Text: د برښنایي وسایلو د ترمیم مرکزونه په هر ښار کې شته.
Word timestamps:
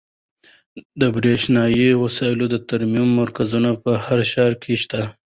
د 0.99 1.01
برښنایي 1.15 1.89
وسایلو 2.03 2.45
د 2.49 2.55
ترمیم 2.69 3.07
مرکزونه 3.21 3.69
په 3.83 3.91
هر 4.05 4.19
ښار 4.31 4.53
کې 4.61 4.73
شته. 4.83 5.01